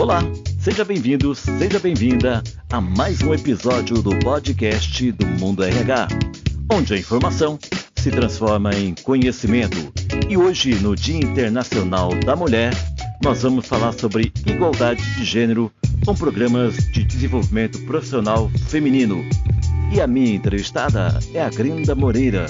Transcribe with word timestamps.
Olá, 0.00 0.22
seja 0.58 0.82
bem-vindo, 0.82 1.34
seja 1.34 1.78
bem-vinda 1.78 2.42
a 2.72 2.80
mais 2.80 3.20
um 3.20 3.34
episódio 3.34 4.00
do 4.00 4.18
podcast 4.20 5.12
do 5.12 5.26
Mundo 5.26 5.62
RH, 5.62 6.08
onde 6.72 6.94
a 6.94 6.96
informação 6.96 7.58
se 7.96 8.10
transforma 8.10 8.74
em 8.74 8.94
conhecimento. 9.02 9.92
E 10.26 10.38
hoje, 10.38 10.74
no 10.76 10.96
Dia 10.96 11.18
Internacional 11.18 12.18
da 12.24 12.34
Mulher, 12.34 12.72
nós 13.22 13.42
vamos 13.42 13.66
falar 13.66 13.92
sobre 13.92 14.32
igualdade 14.46 15.02
de 15.16 15.22
gênero 15.22 15.70
com 16.06 16.14
programas 16.14 16.76
de 16.76 17.04
desenvolvimento 17.04 17.78
profissional 17.80 18.50
feminino. 18.68 19.22
E 19.92 20.00
a 20.00 20.06
minha 20.06 20.34
entrevistada 20.34 21.20
é 21.34 21.42
a 21.42 21.50
Grinda 21.50 21.94
Moreira, 21.94 22.46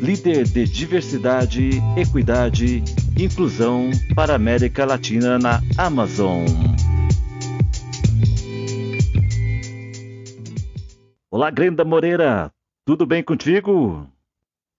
líder 0.00 0.44
de 0.44 0.64
diversidade, 0.64 1.82
equidade 1.98 2.82
e 3.14 3.24
inclusão 3.24 3.90
para 4.14 4.32
a 4.32 4.36
América 4.36 4.86
Latina 4.86 5.38
na 5.38 5.62
Amazon. 5.76 6.73
Olá, 11.34 11.50
Grenda 11.50 11.84
Moreira, 11.84 12.54
tudo 12.84 13.04
bem 13.04 13.20
contigo? 13.20 14.08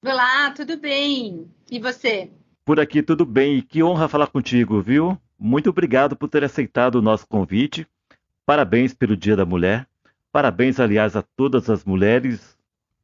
Olá, 0.02 0.52
tudo 0.52 0.78
bem. 0.78 1.52
E 1.70 1.80
você? 1.80 2.32
Por 2.64 2.80
aqui 2.80 3.04
tudo 3.04 3.26
bem. 3.26 3.62
Que 3.62 3.84
honra 3.84 4.08
falar 4.08 4.28
contigo, 4.28 4.82
viu? 4.82 5.20
Muito 5.38 5.70
obrigado 5.70 6.16
por 6.16 6.30
ter 6.30 6.46
aceitado 6.46 6.96
o 6.96 7.02
nosso 7.02 7.28
convite. 7.28 7.86
Parabéns 8.46 8.94
pelo 8.94 9.18
Dia 9.18 9.36
da 9.36 9.46
Mulher. 9.46 9.86
Parabéns, 10.32 10.80
aliás, 10.80 11.18
a 11.18 11.22
todas 11.22 11.70
as 11.70 11.84
mulheres 11.84 12.58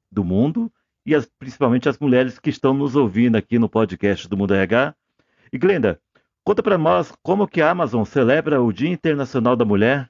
do 0.09 0.23
mundo 0.23 0.71
e 1.05 1.13
as, 1.13 1.25
principalmente 1.37 1.89
as 1.89 1.99
mulheres 1.99 2.39
que 2.39 2.49
estão 2.49 2.73
nos 2.73 2.95
ouvindo 2.95 3.35
aqui 3.35 3.59
no 3.59 3.67
podcast 3.67 4.29
do 4.29 4.37
Mundo 4.37 4.53
RH. 4.53 4.95
E 5.51 5.57
Glenda, 5.57 5.99
conta 6.41 6.63
para 6.63 6.77
nós 6.77 7.11
como 7.21 7.45
que 7.45 7.61
a 7.61 7.69
Amazon 7.69 8.05
celebra 8.05 8.61
o 8.61 8.71
Dia 8.71 8.87
Internacional 8.87 9.57
da 9.57 9.65
Mulher. 9.65 10.09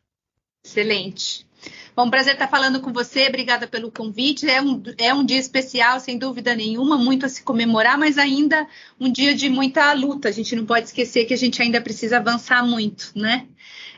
Excelente. 0.64 1.50
Bom, 1.96 2.10
prazer 2.10 2.34
estar 2.34 2.48
falando 2.48 2.80
com 2.80 2.94
você, 2.94 3.28
obrigada 3.28 3.68
pelo 3.68 3.92
convite. 3.92 4.50
É 4.50 4.62
um, 4.62 4.82
é 4.98 5.14
um 5.14 5.26
dia 5.26 5.40
especial, 5.40 6.00
sem 6.00 6.18
dúvida 6.18 6.56
nenhuma, 6.56 6.98
muito 6.98 7.26
a 7.26 7.30
se 7.30 7.44
comemorar, 7.44 7.98
mas 7.98 8.18
ainda 8.18 8.68
um 9.00 9.12
dia 9.12 9.36
de 9.36 9.50
muita 9.50 9.92
luta. 9.94 10.30
A 10.30 10.32
gente 10.32 10.56
não 10.56 10.66
pode 10.66 10.88
esquecer 10.88 11.26
que 11.26 11.34
a 11.34 11.38
gente 11.38 11.62
ainda 11.62 11.82
precisa 11.82 12.18
avançar 12.18 12.66
muito, 12.66 13.12
né? 13.16 13.48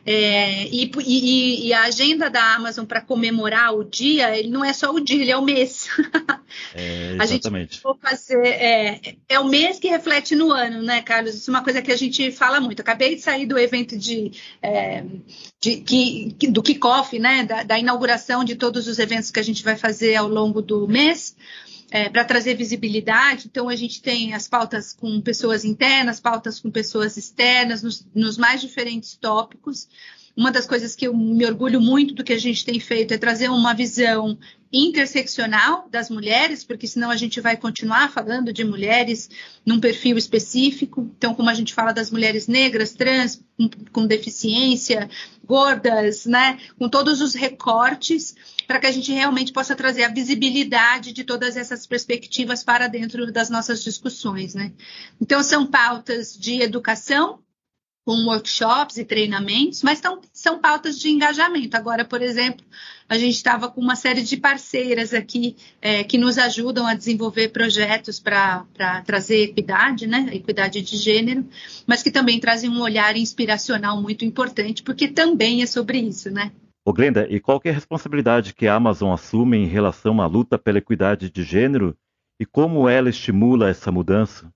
É, 0.05 0.65
e, 0.65 0.91
e, 1.05 1.67
e, 1.67 1.73
a 1.73 1.83
agenda 1.83 2.29
da 2.29 2.55
Amazon 2.55 2.85
para 2.85 2.99
comemorar 2.99 3.73
o 3.73 3.85
dia, 3.85 4.37
ele 4.37 4.49
não 4.49 4.63
é 4.63 4.73
só 4.73 4.91
o 4.91 4.99
dia, 4.99 5.21
ele 5.21 5.31
é 5.31 5.37
o 5.37 5.41
mês. 5.41 5.87
É, 6.75 7.15
exatamente. 7.19 7.81
a 7.83 7.89
gente 7.89 7.99
fazer, 7.99 8.45
é, 8.45 9.15
é, 9.27 9.39
o 9.39 9.45
mês 9.45 9.79
que 9.79 9.87
reflete 9.87 10.35
no 10.35 10.51
ano, 10.51 10.83
né, 10.83 11.01
Carlos? 11.01 11.33
Isso 11.33 11.49
é 11.49 11.53
uma 11.53 11.63
coisa 11.63 11.81
que 11.81 11.91
a 11.91 11.95
gente 11.95 12.31
fala 12.31 12.59
muito. 12.61 12.79
acabei 12.79 13.15
de 13.15 13.21
sair 13.21 13.47
do 13.47 13.57
evento 13.57 13.97
de, 13.97 14.31
é, 14.61 15.03
de 15.59 15.77
que, 15.77 16.35
do 16.49 16.61
kickoff, 16.61 17.17
né, 17.17 17.43
da, 17.53 17.63
da 17.63 17.79
inauguração 17.79 18.43
de 18.43 18.55
todos 18.55 18.87
os 18.87 18.97
eventos 18.97 19.29
que 19.29 19.39
a 19.39 19.43
gente 19.43 19.63
vai 19.63 19.75
fazer 19.75 20.15
ao 20.15 20.27
longo 20.27 20.61
do 20.61 20.87
mês 20.87 21.35
é, 21.91 22.09
para 22.09 22.25
trazer 22.25 22.55
visibilidade. 22.55 23.45
Então, 23.45 23.69
a 23.69 23.75
gente 23.75 24.01
tem 24.01 24.33
as 24.33 24.47
pautas 24.47 24.93
com 24.93 25.21
pessoas 25.21 25.63
internas, 25.63 26.19
pautas 26.19 26.59
com 26.59 26.71
pessoas 26.71 27.15
externas, 27.15 27.83
nos, 27.83 28.05
nos 28.15 28.37
mais 28.37 28.59
diferentes 28.61 29.15
tópicos. 29.15 29.87
Uma 30.35 30.51
das 30.51 30.65
coisas 30.65 30.95
que 30.95 31.07
eu 31.07 31.15
me 31.15 31.45
orgulho 31.45 31.79
muito 31.79 32.13
do 32.13 32.23
que 32.23 32.33
a 32.33 32.39
gente 32.39 32.65
tem 32.65 32.79
feito 32.79 33.13
é 33.13 33.17
trazer 33.17 33.49
uma 33.49 33.73
visão 33.73 34.37
interseccional 34.73 35.87
das 35.91 36.09
mulheres, 36.09 36.63
porque 36.63 36.87
senão 36.87 37.11
a 37.11 37.15
gente 37.15 37.39
vai 37.39 37.55
continuar 37.55 38.11
falando 38.11 38.51
de 38.51 38.63
mulheres 38.63 39.29
num 39.63 39.79
perfil 39.79 40.17
específico. 40.17 41.11
Então, 41.15 41.35
como 41.35 41.51
a 41.51 41.53
gente 41.53 41.71
fala 41.71 41.93
das 41.93 42.09
mulheres 42.09 42.47
negras, 42.47 42.93
trans, 42.93 43.39
com, 43.55 43.69
com 43.91 44.07
deficiência, 44.07 45.07
gordas, 45.45 46.25
né, 46.25 46.57
com 46.79 46.89
todos 46.89 47.21
os 47.21 47.35
recortes, 47.35 48.35
para 48.65 48.79
que 48.79 48.87
a 48.87 48.91
gente 48.91 49.11
realmente 49.11 49.53
possa 49.53 49.75
trazer 49.75 50.05
a 50.05 50.09
visibilidade 50.11 51.13
de 51.13 51.23
todas 51.23 51.55
essas 51.55 51.85
perspectivas 51.85 52.63
para 52.63 52.87
dentro 52.87 53.31
das 53.31 53.51
nossas 53.51 53.83
discussões, 53.83 54.55
né? 54.55 54.73
Então, 55.21 55.43
são 55.43 55.67
pautas 55.67 56.35
de 56.35 56.61
educação, 56.63 57.42
com 58.05 58.25
workshops 58.25 58.97
e 58.97 59.05
treinamentos, 59.05 59.81
mas 59.81 60.01
tão, 60.01 60.19
são 60.33 60.59
pautas 60.59 60.99
de 60.99 61.09
engajamento. 61.09 61.77
Agora, 61.77 62.03
por 62.03 62.21
exemplo, 62.21 62.65
a 63.07 63.17
gente 63.17 63.35
estava 63.35 63.69
com 63.69 63.79
uma 63.79 63.95
série 63.95 64.21
de 64.21 64.35
parceiras 64.35 65.13
aqui 65.13 65.55
é, 65.81 66.03
que 66.03 66.17
nos 66.17 66.37
ajudam 66.37 66.85
a 66.85 66.93
desenvolver 66.93 67.49
projetos 67.49 68.19
para 68.19 68.65
trazer 69.05 69.43
equidade, 69.43 70.05
né? 70.05 70.29
Equidade 70.33 70.81
de 70.81 70.97
gênero, 70.97 71.47
mas 71.87 72.03
que 72.03 72.11
também 72.11 72.39
trazem 72.39 72.69
um 72.69 72.81
olhar 72.81 73.15
inspiracional 73.15 74.01
muito 74.01 74.25
importante, 74.25 74.83
porque 74.83 75.07
também 75.07 75.61
é 75.61 75.65
sobre 75.65 75.99
isso, 75.99 76.29
né? 76.29 76.51
Ô 76.85 76.91
Glenda, 76.91 77.25
e 77.29 77.39
qual 77.39 77.61
é 77.63 77.69
a 77.69 77.73
responsabilidade 77.73 78.53
que 78.53 78.67
a 78.67 78.75
Amazon 78.75 79.13
assume 79.13 79.57
em 79.57 79.67
relação 79.67 80.21
à 80.21 80.25
luta 80.25 80.59
pela 80.59 80.79
equidade 80.79 81.29
de 81.29 81.41
gênero 81.41 81.95
e 82.37 82.45
como 82.45 82.89
ela 82.89 83.09
estimula 83.09 83.69
essa 83.69 83.89
mudança? 83.89 84.51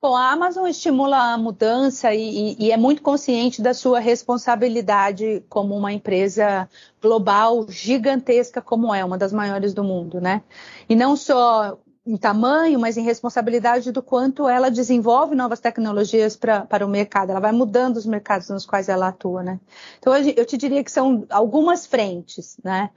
Bom, 0.00 0.14
a 0.14 0.30
Amazon 0.30 0.68
estimula 0.68 1.32
a 1.32 1.38
mudança 1.38 2.14
e, 2.14 2.52
e, 2.54 2.66
e, 2.66 2.70
é 2.70 2.76
muito 2.76 3.02
consciente 3.02 3.60
da 3.60 3.74
sua 3.74 3.98
responsabilidade 3.98 5.44
como 5.48 5.76
uma 5.76 5.92
empresa 5.92 6.68
global 7.02 7.66
gigantesca 7.68 8.62
como 8.62 8.94
é, 8.94 9.04
uma 9.04 9.18
das 9.18 9.32
maiores 9.32 9.74
do 9.74 9.82
mundo, 9.82 10.20
né? 10.20 10.42
E 10.88 10.94
não 10.94 11.16
só 11.16 11.76
em 12.08 12.16
tamanho, 12.16 12.80
mas 12.80 12.96
em 12.96 13.02
responsabilidade 13.02 13.92
do 13.92 14.02
quanto 14.02 14.48
ela 14.48 14.70
desenvolve 14.70 15.34
novas 15.34 15.60
tecnologias 15.60 16.34
pra, 16.34 16.62
para 16.62 16.86
o 16.86 16.88
mercado. 16.88 17.30
Ela 17.30 17.40
vai 17.40 17.52
mudando 17.52 17.98
os 17.98 18.06
mercados 18.06 18.48
nos 18.48 18.64
quais 18.64 18.88
ela 18.88 19.08
atua, 19.08 19.42
né? 19.42 19.60
Então, 19.98 20.16
eu 20.16 20.46
te 20.46 20.56
diria 20.56 20.82
que 20.82 20.90
são 20.90 21.26
algumas 21.28 21.86
frentes, 21.86 22.56
né? 22.64 22.88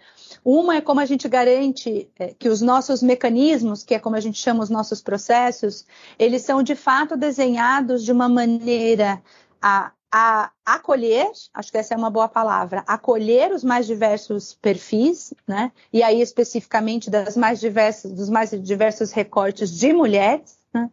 Uma 0.45 0.77
é 0.77 0.81
como 0.81 1.01
a 1.01 1.05
gente 1.05 1.27
garante 1.27 2.09
é, 2.17 2.33
que 2.33 2.47
os 2.47 2.61
nossos 2.61 3.03
mecanismos, 3.03 3.83
que 3.83 3.93
é 3.93 3.99
como 3.99 4.15
a 4.15 4.21
gente 4.21 4.39
chama 4.39 4.63
os 4.63 4.69
nossos 4.69 5.01
processos, 5.01 5.85
eles 6.17 6.43
são 6.43 6.63
de 6.63 6.73
fato 6.73 7.17
desenhados 7.17 8.05
de 8.05 8.13
uma 8.13 8.29
maneira 8.29 9.21
a 9.61 9.91
a 10.11 10.51
acolher, 10.65 11.31
acho 11.53 11.71
que 11.71 11.77
essa 11.77 11.93
é 11.93 11.97
uma 11.97 12.09
boa 12.09 12.27
palavra, 12.27 12.83
acolher 12.85 13.53
os 13.53 13.63
mais 13.63 13.85
diversos 13.87 14.53
perfis, 14.55 15.33
né? 15.47 15.71
E 15.93 16.03
aí 16.03 16.21
especificamente 16.21 17.09
das 17.09 17.37
mais 17.37 17.59
diversas, 17.59 18.11
dos 18.11 18.29
mais 18.29 18.51
diversos 18.61 19.11
recortes 19.11 19.71
de 19.71 19.93
mulheres, 19.93 20.59
né? 20.73 20.89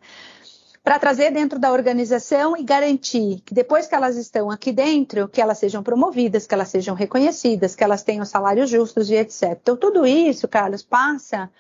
Para 0.85 0.99
trazer 0.99 1.33
dentro 1.33 1.59
da 1.59 1.73
organização 1.73 2.57
e 2.57 2.63
garantir 2.63 3.43
que 3.45 3.53
depois 3.53 3.87
que 3.87 3.95
elas 3.95 4.17
estão 4.17 4.51
aqui 4.51 4.73
dentro, 4.73 5.29
que 5.29 5.41
elas 5.41 5.59
sejam 5.59 5.83
promovidas, 5.83 6.47
que 6.47 6.55
elas 6.55 6.69
sejam 6.69 6.95
reconhecidas, 6.95 7.75
que 7.75 7.85
elas 7.85 8.03
tenham 8.03 8.25
salários 8.25 8.71
justos 8.71 9.11
e 9.11 9.15
etc. 9.15 9.59
Então 9.61 9.77
tudo 9.77 10.07
isso, 10.07 10.47
Carlos, 10.47 10.83
passa 10.83 11.51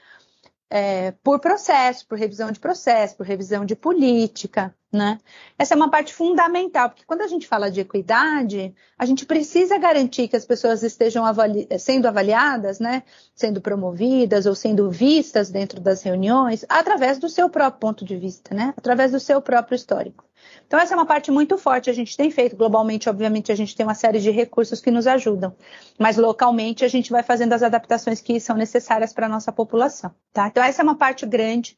é, 0.70 1.12
por 1.22 1.40
processo, 1.40 2.06
por 2.06 2.16
revisão 2.16 2.52
de 2.52 2.60
processo, 2.60 3.16
por 3.16 3.26
revisão 3.26 3.64
de 3.64 3.74
política, 3.74 4.74
né? 4.92 5.18
Essa 5.58 5.74
é 5.74 5.76
uma 5.76 5.90
parte 5.90 6.14
fundamental, 6.14 6.88
porque 6.88 7.04
quando 7.06 7.20
a 7.20 7.26
gente 7.26 7.46
fala 7.46 7.70
de 7.70 7.80
equidade, 7.80 8.74
a 8.98 9.04
gente 9.04 9.26
precisa 9.26 9.76
garantir 9.78 10.28
que 10.28 10.36
as 10.36 10.46
pessoas 10.46 10.82
estejam 10.82 11.24
avali 11.24 11.68
sendo 11.78 12.06
avaliadas, 12.06 12.80
né? 12.80 13.02
Sendo 13.34 13.60
promovidas 13.60 14.46
ou 14.46 14.54
sendo 14.54 14.90
vistas 14.90 15.50
dentro 15.50 15.80
das 15.80 16.02
reuniões 16.02 16.64
através 16.68 17.18
do 17.18 17.28
seu 17.28 17.50
próprio 17.50 17.80
ponto 17.80 18.04
de 18.04 18.16
vista, 18.16 18.54
né? 18.54 18.72
Através 18.76 19.12
do 19.12 19.20
seu 19.20 19.42
próprio 19.42 19.76
histórico. 19.76 20.24
Então, 20.66 20.78
essa 20.78 20.94
é 20.94 20.96
uma 20.96 21.06
parte 21.06 21.30
muito 21.30 21.58
forte. 21.58 21.90
A 21.90 21.92
gente 21.92 22.16
tem 22.16 22.30
feito 22.30 22.56
globalmente, 22.56 23.08
obviamente, 23.08 23.52
a 23.52 23.54
gente 23.54 23.74
tem 23.74 23.84
uma 23.84 23.94
série 23.94 24.20
de 24.20 24.30
recursos 24.30 24.80
que 24.80 24.90
nos 24.90 25.06
ajudam, 25.06 25.54
mas 25.98 26.16
localmente 26.16 26.84
a 26.84 26.88
gente 26.88 27.10
vai 27.10 27.22
fazendo 27.22 27.52
as 27.52 27.62
adaptações 27.62 28.20
que 28.20 28.38
são 28.38 28.56
necessárias 28.56 29.12
para 29.12 29.26
a 29.26 29.28
nossa 29.28 29.52
população. 29.52 30.14
Tá? 30.32 30.48
Então, 30.48 30.62
essa 30.62 30.82
é 30.82 30.84
uma 30.84 30.96
parte 30.96 31.26
grande 31.26 31.76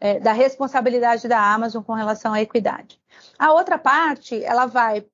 é, 0.00 0.18
da 0.18 0.32
responsabilidade 0.32 1.28
da 1.28 1.38
Amazon 1.38 1.82
com 1.82 1.92
relação 1.92 2.32
à 2.32 2.40
equidade. 2.40 2.98
A 3.38 3.52
outra 3.52 3.78
parte, 3.78 4.42
ela 4.42 4.66
vai 4.66 5.06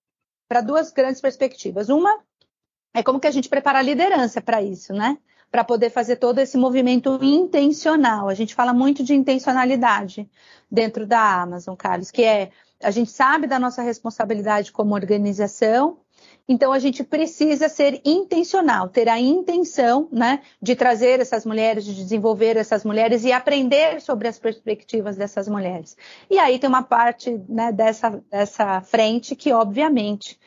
para 0.49 0.61
duas 0.61 0.93
grandes 0.93 1.21
perspectivas. 1.21 1.89
Uma 1.89 2.21
é 2.95 3.03
como 3.03 3.21
que 3.21 3.27
a 3.27 3.33
gente 3.33 3.49
prepara 3.49 3.81
a 3.81 3.83
liderança 3.83 4.41
para 4.41 4.63
isso, 4.63 4.93
né? 4.93 5.19
Para 5.51 5.65
poder 5.65 5.91
fazer 5.91 6.17
todo 6.17 6.39
esse 6.39 6.57
movimento 6.57 7.19
intencional. 7.23 8.29
A 8.29 8.35
gente 8.35 8.55
fala 8.55 8.73
muito 8.73 9.03
de 9.03 9.15
intencionalidade 9.15 10.31
dentro 10.71 11.07
da 11.07 11.43
Amazon, 11.43 11.75
Carlos, 11.75 12.11
que 12.11 12.23
é 12.23 12.51
a 12.87 12.91
gente 12.93 13.11
sabe 13.11 13.49
da 13.49 13.59
nossa 13.59 13.83
responsabilidade 13.83 14.71
como 14.71 14.95
organização, 14.95 15.99
então 16.49 16.73
a 16.73 16.79
gente 16.79 17.03
precisa 17.03 17.69
ser 17.69 18.01
intencional, 18.05 18.89
ter 18.89 19.09
a 19.09 19.19
intenção, 19.19 20.09
né, 20.13 20.41
de 20.63 20.77
trazer 20.77 21.19
essas 21.19 21.45
mulheres, 21.45 21.85
de 21.85 21.93
desenvolver 21.93 22.57
essas 22.57 22.85
mulheres 22.85 23.25
e 23.25 23.33
aprender 23.33 24.01
sobre 24.01 24.29
as 24.29 24.39
perspectivas 24.39 25.17
dessas 25.17 25.49
mulheres. 25.49 25.97
E 26.31 26.39
aí 26.39 26.61
tem 26.61 26.69
uma 26.69 26.85
parte 26.85 27.43
né, 27.49 27.73
dessa, 27.73 28.23
dessa 28.31 28.81
frente 28.83 29.35
que, 29.35 29.53
obviamente, 29.53 30.39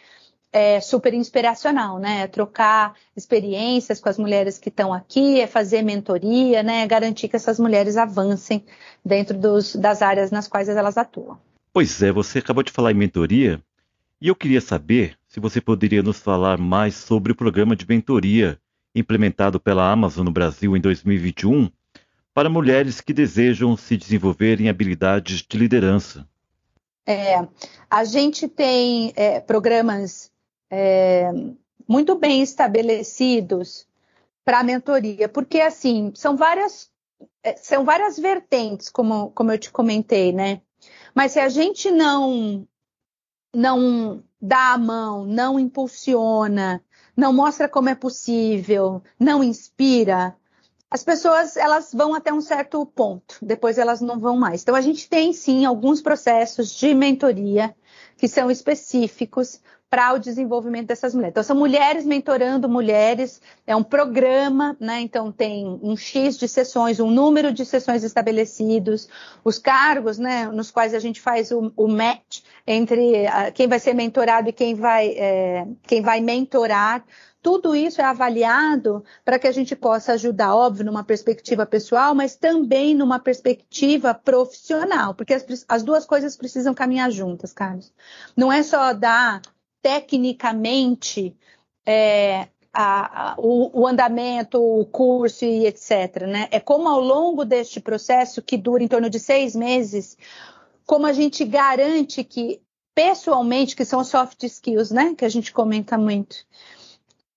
é 0.53 0.79
super 0.79 1.13
inspiracional, 1.13 1.99
né? 1.99 2.21
É 2.21 2.27
trocar 2.27 2.95
experiências 3.17 3.99
com 3.99 4.07
as 4.07 4.17
mulheres 4.17 4.57
que 4.57 4.69
estão 4.69 4.93
aqui, 4.93 5.41
é 5.41 5.45
fazer 5.45 5.81
mentoria, 5.81 6.63
né? 6.63 6.83
É 6.83 6.87
garantir 6.87 7.27
que 7.27 7.35
essas 7.35 7.59
mulheres 7.59 7.97
avancem 7.97 8.65
dentro 9.03 9.37
dos, 9.37 9.75
das 9.75 10.01
áreas 10.01 10.31
nas 10.31 10.47
quais 10.47 10.69
elas 10.69 10.97
atuam. 10.97 11.37
Pois 11.79 12.03
é, 12.03 12.11
você 12.11 12.39
acabou 12.39 12.61
de 12.61 12.73
falar 12.73 12.91
em 12.91 12.95
mentoria 12.95 13.63
e 14.19 14.27
eu 14.27 14.35
queria 14.35 14.59
saber 14.59 15.17
se 15.29 15.39
você 15.39 15.61
poderia 15.61 16.03
nos 16.03 16.19
falar 16.19 16.57
mais 16.57 16.93
sobre 16.93 17.31
o 17.31 17.35
programa 17.35 17.73
de 17.73 17.87
mentoria 17.87 18.59
implementado 18.93 19.61
pela 19.61 19.89
Amazon 19.89 20.25
no 20.25 20.31
Brasil 20.31 20.75
em 20.75 20.81
2021 20.81 21.71
para 22.33 22.49
mulheres 22.49 22.99
que 22.99 23.13
desejam 23.13 23.77
se 23.77 23.95
desenvolver 23.95 24.59
em 24.59 24.67
habilidades 24.67 25.41
de 25.41 25.57
liderança. 25.57 26.27
É, 27.07 27.47
a 27.89 28.03
gente 28.03 28.49
tem 28.49 29.13
é, 29.15 29.39
programas 29.39 30.29
é, 30.69 31.31
muito 31.87 32.13
bem 32.13 32.41
estabelecidos 32.41 33.87
para 34.43 34.65
mentoria, 34.65 35.29
porque 35.29 35.61
assim 35.61 36.11
são 36.13 36.35
várias 36.35 36.91
é, 37.41 37.55
são 37.55 37.85
várias 37.85 38.19
vertentes, 38.19 38.89
como, 38.89 39.31
como 39.31 39.53
eu 39.53 39.57
te 39.57 39.71
comentei, 39.71 40.33
né? 40.33 40.59
Mas 41.13 41.33
se 41.33 41.39
a 41.39 41.49
gente 41.49 41.91
não 41.91 42.67
não 43.53 44.23
dá 44.39 44.73
a 44.73 44.77
mão, 44.77 45.25
não 45.25 45.59
impulsiona, 45.59 46.83
não 47.17 47.33
mostra 47.33 47.67
como 47.67 47.89
é 47.89 47.95
possível, 47.95 49.01
não 49.19 49.43
inspira, 49.43 50.35
as 50.91 51.03
pessoas 51.03 51.55
elas 51.55 51.93
vão 51.93 52.15
até 52.15 52.33
um 52.33 52.41
certo 52.41 52.83
ponto, 52.85 53.37
depois 53.41 53.77
elas 53.77 54.01
não 54.01 54.19
vão 54.19 54.35
mais. 54.35 54.61
Então 54.61 54.73
a 54.73 54.81
gente 54.81 55.07
tem 55.07 55.31
sim 55.33 55.65
alguns 55.65 56.01
processos 56.01 56.71
de 56.71 56.95
mentoria 56.95 57.75
que 58.17 58.27
são 58.27 58.49
específicos 58.49 59.61
para 59.89 60.13
o 60.13 60.19
desenvolvimento 60.19 60.87
dessas 60.87 61.15
mulheres. 61.15 61.31
Então, 61.31 61.43
são 61.43 61.55
mulheres 61.55 62.05
mentorando 62.05 62.69
mulheres, 62.69 63.41
é 63.65 63.75
um 63.75 63.83
programa, 63.83 64.77
né? 64.79 65.01
Então, 65.01 65.31
tem 65.31 65.65
um 65.81 65.97
X 65.97 66.37
de 66.37 66.47
sessões, 66.47 66.99
um 66.99 67.09
número 67.09 67.51
de 67.51 67.65
sessões 67.65 68.03
estabelecidos, 68.03 69.09
os 69.43 69.57
cargos, 69.57 70.19
né, 70.19 70.45
nos 70.45 70.69
quais 70.69 70.93
a 70.93 70.99
gente 70.99 71.19
faz 71.19 71.51
o, 71.51 71.71
o 71.75 71.87
match 71.87 72.41
entre 72.67 73.25
a, 73.25 73.51
quem 73.51 73.67
vai 73.67 73.79
ser 73.79 73.95
mentorado 73.95 74.49
e 74.49 74.53
quem 74.53 74.75
vai, 74.75 75.07
é, 75.09 75.67
quem 75.87 76.01
vai 76.01 76.21
mentorar. 76.21 77.03
Tudo 77.41 77.73
isso 77.73 78.01
é 78.01 78.03
avaliado 78.03 79.03
para 79.23 79.39
que 79.39 79.47
a 79.47 79.51
gente 79.51 79.75
possa 79.75 80.13
ajudar, 80.13 80.53
óbvio, 80.53 80.85
numa 80.85 81.03
perspectiva 81.03 81.65
pessoal, 81.65 82.13
mas 82.13 82.35
também 82.35 82.93
numa 82.93 83.17
perspectiva 83.17 84.13
profissional, 84.13 85.15
porque 85.15 85.33
as, 85.33 85.45
as 85.67 85.81
duas 85.81 86.05
coisas 86.05 86.35
precisam 86.35 86.73
caminhar 86.73 87.09
juntas, 87.09 87.53
Carlos. 87.53 87.93
Não 88.35 88.51
é 88.51 88.61
só 88.61 88.93
dar 88.93 89.41
tecnicamente 89.81 91.35
é, 91.85 92.47
a, 92.73 93.31
a, 93.31 93.35
o, 93.37 93.81
o, 93.81 93.87
andamento, 93.87 94.61
o 94.61 94.85
curso 94.85 95.45
e 95.45 95.65
etc. 95.65 96.23
Né? 96.27 96.47
É 96.51 96.59
como 96.59 96.87
ao 96.87 96.99
longo 96.99 97.43
deste 97.43 97.79
processo, 97.79 98.41
que 98.41 98.57
dura 98.57 98.83
em 98.83 98.87
torno 98.87 99.09
de 99.09 99.19
seis 99.19 99.55
meses, 99.55 100.17
como 100.85 101.05
a 101.05 101.13
gente 101.13 101.45
garante 101.45 102.23
que 102.23 102.61
pessoalmente, 102.93 103.75
que 103.75 103.85
são 103.85 104.03
soft 104.03 104.43
skills, 104.43 104.91
né? 104.91 105.15
Que 105.15 105.23
a 105.23 105.29
gente 105.29 105.53
comenta 105.53 105.97
muito 105.97 106.35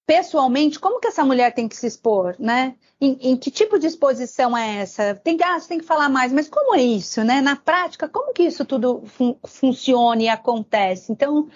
pessoalmente, 0.04 0.80
como 0.80 1.00
que 1.00 1.06
essa 1.06 1.24
mulher 1.24 1.54
tem 1.54 1.68
que 1.68 1.76
se 1.76 1.86
expor, 1.86 2.34
né? 2.38 2.74
Em, 3.00 3.18
em 3.20 3.36
que 3.36 3.50
tipo 3.50 3.78
de 3.78 3.86
exposição 3.86 4.56
é 4.56 4.80
essa? 4.80 5.14
Tem, 5.14 5.38
ah, 5.42 5.58
tem 5.60 5.78
que 5.78 5.84
falar 5.84 6.08
mais, 6.08 6.32
mas 6.32 6.48
como 6.48 6.74
é 6.74 6.82
isso, 6.82 7.22
né? 7.24 7.40
Na 7.40 7.56
prática, 7.56 8.08
como 8.08 8.32
que 8.32 8.42
isso 8.42 8.64
tudo 8.64 9.02
fun 9.06 9.36
funciona 9.44 10.22
e 10.22 10.28
acontece? 10.28 11.12
Então, 11.12 11.48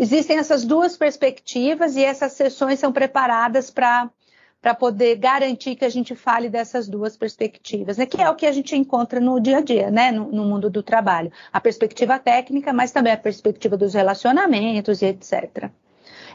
existem 0.00 0.38
essas 0.38 0.64
duas 0.64 0.96
perspectivas 0.96 1.96
e 1.96 2.02
essas 2.02 2.32
sessões 2.32 2.78
são 2.78 2.92
preparadas 2.92 3.70
para 3.70 4.10
para 4.62 4.74
poder 4.74 5.16
garantir 5.16 5.74
que 5.74 5.86
a 5.86 5.88
gente 5.88 6.14
fale 6.14 6.50
dessas 6.50 6.86
duas 6.86 7.16
perspectivas, 7.16 7.96
né? 7.96 8.04
que 8.04 8.20
é 8.20 8.28
o 8.28 8.34
que 8.34 8.44
a 8.44 8.52
gente 8.52 8.76
encontra 8.76 9.18
no 9.18 9.40
dia 9.40 9.56
a 9.56 9.60
dia, 9.62 9.90
né? 9.90 10.12
no, 10.12 10.30
no 10.30 10.44
mundo 10.44 10.68
do 10.68 10.82
trabalho. 10.82 11.32
A 11.50 11.58
perspectiva 11.58 12.18
técnica, 12.18 12.70
mas 12.70 12.92
também 12.92 13.10
a 13.10 13.16
perspectiva 13.16 13.74
dos 13.74 13.94
relacionamentos 13.94 15.00
e 15.00 15.06
etc 15.06 15.70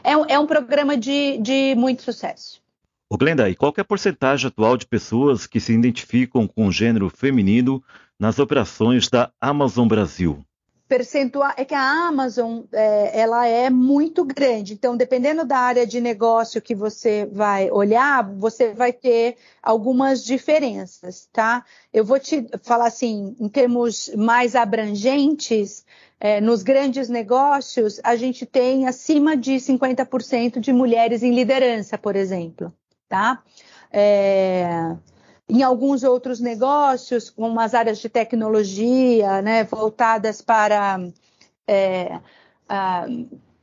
é, 0.06 0.16
um, 0.16 0.24
é 0.28 0.38
um 0.38 0.46
programa 0.46 0.96
de, 0.96 1.36
de 1.38 1.74
muito 1.74 2.02
sucesso. 2.02 2.62
O 3.10 3.18
Glenda, 3.18 3.50
e 3.50 3.56
qual 3.56 3.74
é 3.76 3.80
a 3.80 3.84
porcentagem 3.84 4.46
atual 4.46 4.76
de 4.76 4.86
pessoas 4.86 5.48
que 5.48 5.58
se 5.58 5.72
identificam 5.72 6.46
com 6.46 6.68
o 6.68 6.72
gênero 6.72 7.10
feminino 7.10 7.82
nas 8.18 8.38
operações 8.38 9.08
da 9.08 9.32
Amazon 9.40 9.88
Brasil? 9.88 10.45
Percentual 10.88 11.52
é 11.56 11.64
que 11.64 11.74
a 11.74 12.06
Amazon 12.06 12.62
é, 12.72 13.20
ela 13.20 13.44
é 13.46 13.68
muito 13.68 14.24
grande. 14.24 14.74
Então, 14.74 14.96
dependendo 14.96 15.44
da 15.44 15.58
área 15.58 15.84
de 15.84 16.00
negócio 16.00 16.62
que 16.62 16.76
você 16.76 17.28
vai 17.32 17.68
olhar, 17.72 18.22
você 18.34 18.72
vai 18.72 18.92
ter 18.92 19.36
algumas 19.60 20.24
diferenças, 20.24 21.28
tá? 21.32 21.64
Eu 21.92 22.04
vou 22.04 22.20
te 22.20 22.46
falar 22.62 22.86
assim, 22.86 23.34
em 23.40 23.48
termos 23.48 24.12
mais 24.16 24.54
abrangentes, 24.54 25.84
é, 26.20 26.40
nos 26.40 26.62
grandes 26.62 27.08
negócios, 27.08 28.00
a 28.04 28.14
gente 28.14 28.46
tem 28.46 28.86
acima 28.86 29.36
de 29.36 29.56
50% 29.56 30.60
de 30.60 30.72
mulheres 30.72 31.22
em 31.24 31.34
liderança, 31.34 31.98
por 31.98 32.14
exemplo, 32.14 32.72
tá? 33.08 33.42
É, 33.92 34.96
em 35.48 35.62
alguns 35.62 36.02
outros 36.02 36.40
negócios, 36.40 37.30
como 37.30 37.60
as 37.60 37.74
áreas 37.74 37.98
de 37.98 38.08
tecnologia, 38.08 39.40
né, 39.42 39.64
voltadas 39.64 40.42
para 40.42 41.00
é, 41.66 42.20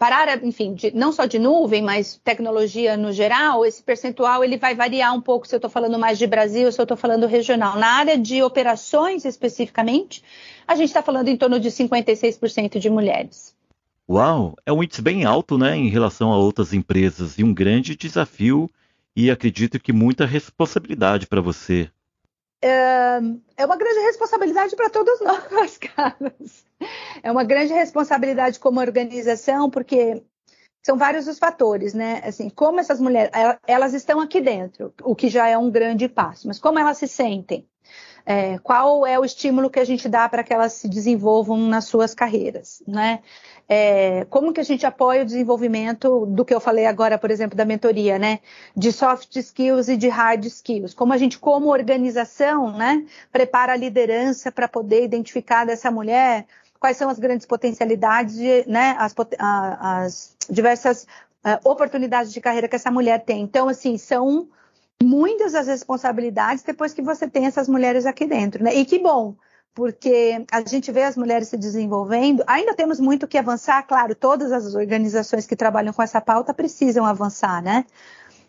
para 0.03 0.17
área, 0.17 0.41
enfim, 0.43 0.73
de, 0.73 0.91
não 0.93 1.13
só 1.13 1.25
de 1.25 1.39
nuvem, 1.39 1.81
mas 1.81 2.19
tecnologia 2.23 2.97
no 2.97 3.13
geral, 3.13 3.65
esse 3.65 3.81
percentual 3.81 4.43
ele 4.43 4.57
vai 4.57 4.75
variar 4.75 5.15
um 5.15 5.21
pouco 5.21 5.47
se 5.47 5.55
eu 5.55 5.57
estou 5.57 5.69
falando 5.69 5.97
mais 5.97 6.17
de 6.17 6.27
Brasil, 6.27 6.69
se 6.71 6.79
eu 6.79 6.83
estou 6.83 6.97
falando 6.97 7.25
regional. 7.25 7.77
Na 7.77 7.87
área 7.87 8.17
de 8.17 8.43
operações 8.43 9.23
especificamente, 9.23 10.21
a 10.67 10.75
gente 10.75 10.89
está 10.89 11.01
falando 11.01 11.29
em 11.29 11.37
torno 11.37 11.57
de 11.57 11.69
56% 11.69 12.79
de 12.79 12.89
mulheres. 12.89 13.55
Uau, 14.09 14.55
é 14.65 14.73
um 14.73 14.83
índice 14.83 15.01
bem 15.01 15.23
alto, 15.23 15.57
né, 15.57 15.77
em 15.77 15.87
relação 15.87 16.33
a 16.33 16.37
outras 16.37 16.73
empresas 16.73 17.37
e 17.37 17.43
um 17.43 17.53
grande 17.53 17.95
desafio 17.95 18.69
e 19.15 19.29
acredito 19.29 19.79
que 19.79 19.93
muita 19.93 20.25
responsabilidade 20.25 21.27
para 21.27 21.41
você. 21.41 21.89
É, 22.61 23.19
é 23.57 23.65
uma 23.65 23.75
grande 23.75 23.99
responsabilidade 23.99 24.75
para 24.75 24.89
todos 24.89 25.19
nós, 25.21 25.77
Carlos. 25.95 26.65
É 27.21 27.31
uma 27.31 27.43
grande 27.43 27.73
responsabilidade 27.73 28.59
como 28.59 28.79
organização, 28.79 29.69
porque 29.69 30.23
são 30.81 30.97
vários 30.97 31.27
os 31.27 31.39
fatores, 31.39 31.93
né? 31.93 32.21
Assim, 32.25 32.49
como 32.49 32.79
essas 32.79 32.99
mulheres, 32.99 33.31
elas 33.65 33.93
estão 33.93 34.19
aqui 34.19 34.41
dentro, 34.41 34.93
o 35.01 35.15
que 35.15 35.29
já 35.29 35.47
é 35.47 35.57
um 35.57 35.71
grande 35.71 36.07
passo, 36.09 36.47
mas 36.47 36.59
como 36.59 36.79
elas 36.79 36.97
se 36.97 37.07
sentem? 37.07 37.67
É, 38.25 38.57
qual 38.59 39.05
é 39.05 39.19
o 39.19 39.25
estímulo 39.25 39.69
que 39.69 39.79
a 39.79 39.85
gente 39.85 40.07
dá 40.07 40.29
para 40.29 40.43
que 40.43 40.53
elas 40.53 40.73
se 40.73 40.87
desenvolvam 40.87 41.57
nas 41.57 41.85
suas 41.85 42.15
carreiras, 42.15 42.81
né? 42.87 43.19
É, 43.67 44.25
como 44.29 44.53
que 44.53 44.61
a 44.61 44.63
gente 44.63 44.85
apoia 44.85 45.23
o 45.23 45.25
desenvolvimento 45.25 46.25
do 46.27 46.45
que 46.45 46.53
eu 46.53 46.59
falei 46.59 46.85
agora, 46.85 47.17
por 47.17 47.31
exemplo, 47.31 47.57
da 47.57 47.65
mentoria, 47.65 48.17
né? 48.17 48.39
De 48.75 48.91
soft 48.91 49.35
skills 49.35 49.89
e 49.89 49.97
de 49.97 50.07
hard 50.07 50.45
skills. 50.45 50.93
Como 50.93 51.11
a 51.11 51.17
gente, 51.17 51.37
como 51.37 51.67
organização, 51.67 52.71
né, 52.71 53.05
prepara 53.31 53.73
a 53.73 53.77
liderança 53.77 54.51
para 54.51 54.67
poder 54.67 55.03
identificar 55.03 55.65
dessa 55.65 55.91
mulher 55.91 56.45
quais 56.79 56.97
são 56.97 57.09
as 57.09 57.17
grandes 57.17 57.45
potencialidades, 57.45 58.35
de, 58.35 58.65
né, 58.67 58.95
as, 58.99 59.15
as 59.39 60.35
diversas 60.49 61.03
uh, 61.45 61.69
oportunidades 61.69 62.33
de 62.33 62.41
carreira 62.41 62.67
que 62.67 62.75
essa 62.75 62.91
mulher 62.91 63.23
tem. 63.23 63.41
Então, 63.41 63.69
assim, 63.69 63.97
são 63.97 64.49
muitas 65.01 65.55
as 65.55 65.67
responsabilidades 65.67 66.63
depois 66.63 66.93
que 66.93 67.01
você 67.01 67.27
tem 67.27 67.45
essas 67.45 67.67
mulheres 67.67 68.05
aqui 68.05 68.25
dentro, 68.25 68.63
né? 68.63 68.73
E 68.73 68.85
que 68.85 68.99
bom, 68.99 69.35
porque 69.73 70.45
a 70.51 70.61
gente 70.61 70.91
vê 70.91 71.03
as 71.03 71.17
mulheres 71.17 71.47
se 71.47 71.57
desenvolvendo, 71.57 72.43
ainda 72.45 72.75
temos 72.75 72.99
muito 72.99 73.27
que 73.27 73.37
avançar, 73.37 73.81
claro, 73.83 74.13
todas 74.13 74.51
as 74.51 74.75
organizações 74.75 75.47
que 75.47 75.55
trabalham 75.55 75.93
com 75.93 76.03
essa 76.03 76.21
pauta 76.21 76.53
precisam 76.53 77.05
avançar, 77.05 77.61
né? 77.61 77.85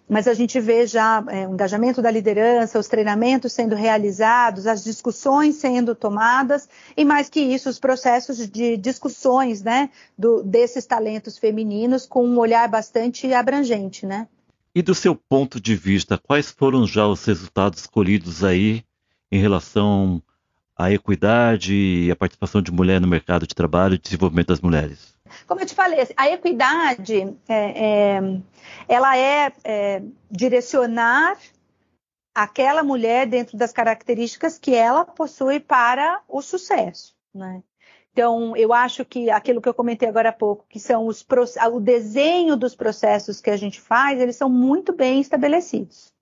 Mas 0.06 0.28
a 0.28 0.34
gente 0.34 0.60
vê 0.60 0.86
já 0.86 1.24
é, 1.28 1.48
o 1.48 1.52
engajamento 1.54 2.02
da 2.02 2.10
liderança, 2.10 2.78
os 2.78 2.88
treinamentos 2.88 3.54
sendo 3.54 3.74
realizados, 3.74 4.66
as 4.66 4.84
discussões 4.84 5.54
sendo 5.56 5.94
tomadas, 5.94 6.68
e 6.94 7.06
mais 7.06 7.30
que 7.30 7.40
isso, 7.40 7.70
os 7.70 7.78
processos 7.78 8.46
de 8.46 8.76
discussões, 8.76 9.62
né, 9.62 9.88
do, 10.16 10.42
desses 10.42 10.84
talentos 10.84 11.38
femininos 11.38 12.04
com 12.04 12.22
um 12.22 12.38
olhar 12.38 12.68
bastante 12.68 13.32
abrangente, 13.32 14.04
né? 14.04 14.28
E 14.74 14.82
do 14.82 14.94
seu 14.94 15.14
ponto 15.14 15.60
de 15.60 15.76
vista, 15.76 16.18
quais 16.18 16.50
foram 16.50 16.86
já 16.86 17.06
os 17.06 17.24
resultados 17.24 17.86
colhidos 17.86 18.42
aí 18.42 18.84
em 19.30 19.38
relação 19.38 20.20
a 20.76 20.90
equidade 20.90 21.72
e 21.72 22.10
a 22.10 22.16
participação 22.16 22.60
de 22.60 22.72
mulher 22.72 23.00
no 23.00 23.06
mercado 23.06 23.46
de 23.46 23.54
trabalho 23.54 23.94
e 23.94 23.98
desenvolvimento 23.98 24.48
das 24.48 24.60
mulheres? 24.60 25.14
Como 25.46 25.60
eu 25.60 25.66
te 25.66 25.74
falei, 25.74 26.00
assim, 26.00 26.14
a 26.16 26.28
equidade 26.28 27.22
é, 27.48 28.16
é, 28.16 28.40
ela 28.88 29.16
é, 29.16 29.52
é, 29.62 30.02
direcionar 30.30 31.38
aquela 32.34 32.82
mulher 32.82 33.26
dentro 33.26 33.56
das 33.56 33.72
características 33.72 34.58
que 34.58 34.74
ela 34.74 35.04
possui 35.04 35.60
para 35.60 36.20
o 36.28 36.42
sucesso. 36.42 37.14
Né? 37.32 37.62
Então, 38.14 38.56
eu 38.56 38.72
acho 38.72 39.04
que 39.04 39.28
aquilo 39.28 39.60
que 39.60 39.68
eu 39.68 39.74
comentei 39.74 40.08
agora 40.08 40.28
há 40.28 40.32
pouco, 40.32 40.64
que 40.68 40.78
são 40.78 41.08
os 41.08 41.26
o 41.72 41.80
desenho 41.80 42.56
dos 42.56 42.72
processos 42.72 43.40
que 43.40 43.50
a 43.50 43.56
gente 43.56 43.80
faz, 43.80 44.20
eles 44.20 44.36
são 44.36 44.48
muito 44.48 44.92
bem 44.92 45.20
estabelecidos 45.20 46.14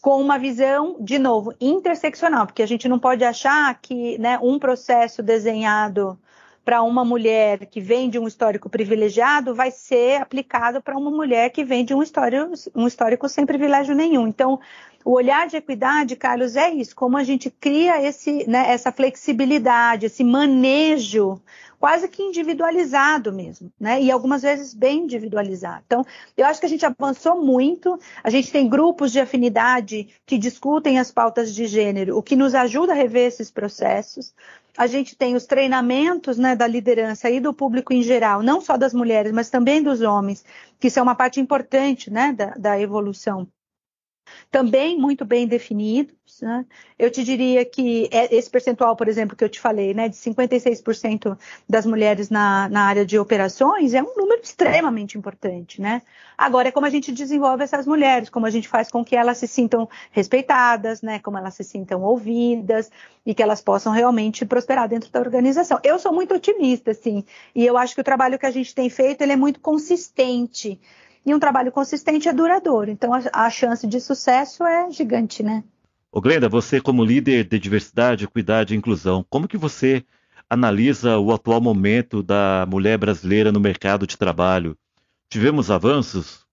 com 0.00 0.20
uma 0.20 0.36
visão, 0.36 0.96
de 0.98 1.18
novo, 1.18 1.54
interseccional, 1.60 2.46
porque 2.46 2.62
a 2.62 2.66
gente 2.66 2.88
não 2.88 2.98
pode 2.98 3.22
achar 3.22 3.72
que 3.80 4.18
né, 4.18 4.36
um 4.42 4.58
processo 4.58 5.22
desenhado 5.22 6.18
para 6.64 6.82
uma 6.82 7.04
mulher 7.04 7.66
que 7.66 7.80
vem 7.80 8.08
de 8.08 8.18
um 8.18 8.26
histórico 8.26 8.68
privilegiado 8.68 9.54
vai 9.54 9.70
ser 9.70 10.20
aplicado 10.20 10.80
para 10.80 10.96
uma 10.96 11.10
mulher 11.10 11.50
que 11.50 11.64
vem 11.64 11.84
de 11.84 11.94
um 11.94 12.02
histórico, 12.02 12.52
um 12.74 12.86
histórico 12.86 13.28
sem 13.28 13.44
privilégio 13.44 13.94
nenhum. 13.94 14.26
Então, 14.26 14.58
o 15.04 15.12
olhar 15.12 15.46
de 15.46 15.56
equidade, 15.56 16.16
Carlos, 16.16 16.56
é 16.56 16.70
isso, 16.70 16.94
como 16.94 17.16
a 17.16 17.24
gente 17.24 17.50
cria 17.50 18.02
esse, 18.02 18.48
né, 18.48 18.70
essa 18.70 18.92
flexibilidade, 18.92 20.06
esse 20.06 20.22
manejo 20.24 21.40
quase 21.82 22.06
que 22.06 22.22
individualizado 22.22 23.32
mesmo, 23.32 23.72
né? 23.78 24.00
E 24.00 24.08
algumas 24.08 24.42
vezes 24.42 24.72
bem 24.72 25.00
individualizado. 25.00 25.82
Então, 25.84 26.06
eu 26.36 26.46
acho 26.46 26.60
que 26.60 26.66
a 26.66 26.68
gente 26.68 26.86
avançou 26.86 27.42
muito. 27.44 27.98
A 28.22 28.30
gente 28.30 28.52
tem 28.52 28.68
grupos 28.68 29.10
de 29.10 29.18
afinidade 29.18 30.08
que 30.24 30.38
discutem 30.38 31.00
as 31.00 31.10
pautas 31.10 31.52
de 31.52 31.66
gênero, 31.66 32.16
o 32.16 32.22
que 32.22 32.36
nos 32.36 32.54
ajuda 32.54 32.92
a 32.92 32.94
rever 32.94 33.26
esses 33.26 33.50
processos. 33.50 34.32
A 34.78 34.86
gente 34.86 35.16
tem 35.16 35.34
os 35.34 35.44
treinamentos 35.44 36.38
né, 36.38 36.54
da 36.54 36.68
liderança 36.68 37.28
e 37.28 37.40
do 37.40 37.52
público 37.52 37.92
em 37.92 38.00
geral, 38.00 38.44
não 38.44 38.60
só 38.60 38.76
das 38.76 38.94
mulheres, 38.94 39.32
mas 39.32 39.50
também 39.50 39.82
dos 39.82 40.02
homens, 40.02 40.44
que 40.78 40.88
são 40.88 41.02
uma 41.02 41.16
parte 41.16 41.40
importante 41.40 42.12
né, 42.12 42.32
da, 42.32 42.50
da 42.50 42.80
evolução 42.80 43.48
também 44.50 44.98
muito 44.98 45.24
bem 45.24 45.46
definidos. 45.46 46.40
Né? 46.40 46.64
Eu 46.98 47.10
te 47.10 47.22
diria 47.22 47.64
que 47.64 48.08
é 48.10 48.34
esse 48.34 48.48
percentual, 48.48 48.96
por 48.96 49.08
exemplo, 49.08 49.36
que 49.36 49.44
eu 49.44 49.48
te 49.48 49.60
falei, 49.60 49.92
né, 49.92 50.08
de 50.08 50.16
56% 50.16 51.38
das 51.68 51.84
mulheres 51.84 52.30
na, 52.30 52.68
na, 52.68 52.84
área 52.84 53.04
de 53.04 53.18
operações, 53.18 53.94
é 53.94 54.02
um 54.02 54.14
número 54.16 54.40
extremamente 54.42 55.18
importante. 55.18 55.80
Né? 55.80 56.02
Agora, 56.36 56.68
é 56.68 56.72
como 56.72 56.86
a 56.86 56.90
gente 56.90 57.12
desenvolve 57.12 57.62
essas 57.62 57.86
mulheres, 57.86 58.28
como 58.28 58.46
a 58.46 58.50
gente 58.50 58.68
faz 58.68 58.90
com 58.90 59.04
que 59.04 59.14
elas 59.14 59.38
se 59.38 59.46
sintam 59.46 59.88
respeitadas, 60.10 61.02
né, 61.02 61.18
como 61.18 61.38
elas 61.38 61.54
se 61.54 61.64
sintam 61.64 62.02
ouvidas 62.02 62.90
e 63.24 63.34
que 63.34 63.42
elas 63.42 63.60
possam 63.60 63.92
realmente 63.92 64.44
prosperar 64.44 64.88
dentro 64.88 65.10
da 65.10 65.20
organização. 65.20 65.78
Eu 65.82 65.98
sou 65.98 66.12
muito 66.12 66.34
otimista, 66.34 66.90
assim, 66.90 67.24
e 67.54 67.64
eu 67.64 67.76
acho 67.76 67.94
que 67.94 68.00
o 68.00 68.04
trabalho 68.04 68.38
que 68.38 68.46
a 68.46 68.50
gente 68.50 68.74
tem 68.74 68.88
feito 68.88 69.22
ele 69.22 69.32
é 69.32 69.36
muito 69.36 69.60
consistente. 69.60 70.80
E 71.24 71.34
um 71.34 71.38
trabalho 71.38 71.70
consistente 71.70 72.28
é 72.28 72.32
duradouro. 72.32 72.90
Então 72.90 73.12
a, 73.14 73.22
a 73.32 73.50
chance 73.50 73.86
de 73.86 74.00
sucesso 74.00 74.64
é 74.64 74.90
gigante, 74.90 75.42
né? 75.42 75.62
Ô 76.10 76.20
Glenda, 76.20 76.48
você 76.48 76.80
como 76.80 77.04
líder 77.04 77.44
de 77.44 77.58
diversidade, 77.58 78.24
equidade 78.24 78.74
e 78.74 78.76
inclusão, 78.76 79.24
como 79.30 79.48
que 79.48 79.56
você 79.56 80.04
analisa 80.50 81.18
o 81.18 81.32
atual 81.32 81.60
momento 81.60 82.22
da 82.22 82.66
mulher 82.68 82.98
brasileira 82.98 83.50
no 83.50 83.58
mercado 83.58 84.06
de 84.06 84.18
trabalho? 84.18 84.76
Tivemos 85.30 85.70
avanços? 85.70 86.46